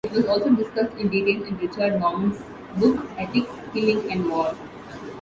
[0.03, 2.41] It was also discussed in detail in Richard Norman's
[2.75, 4.55] book: "Ethics, Killing and War".